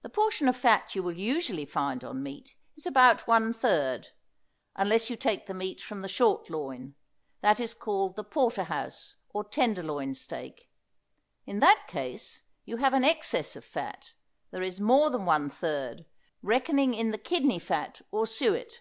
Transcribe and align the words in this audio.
The 0.00 0.08
portion 0.08 0.48
of 0.48 0.56
fat 0.56 0.94
you 0.94 1.02
will 1.02 1.18
usually 1.18 1.66
find 1.66 2.02
on 2.02 2.22
meat 2.22 2.54
is 2.78 2.86
about 2.86 3.28
one 3.28 3.52
third, 3.52 4.08
unless 4.74 5.10
you 5.10 5.16
take 5.16 5.44
the 5.44 5.52
meat 5.52 5.82
from 5.82 6.00
the 6.00 6.08
short 6.08 6.48
loin; 6.48 6.94
that 7.42 7.60
is 7.60 7.74
called 7.74 8.16
the 8.16 8.24
porterhouse, 8.24 9.16
or 9.34 9.44
tenderloin 9.44 10.14
steak. 10.14 10.70
In 11.44 11.60
that 11.60 11.86
case 11.88 12.44
you 12.64 12.78
have 12.78 12.94
an 12.94 13.04
excess 13.04 13.54
of 13.54 13.66
fat; 13.66 14.14
there 14.50 14.62
is 14.62 14.80
more 14.80 15.10
than 15.10 15.26
one 15.26 15.50
third, 15.50 16.06
reckoning 16.40 16.94
in 16.94 17.10
the 17.10 17.18
kidney 17.18 17.58
fat, 17.58 18.00
or 18.10 18.26
suet. 18.26 18.80